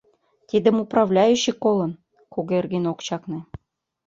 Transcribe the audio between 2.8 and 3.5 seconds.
ок чакне.